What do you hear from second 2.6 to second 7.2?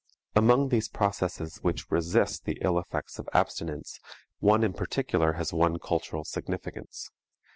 ill effects of abstinence, one in particular has won cultural significance.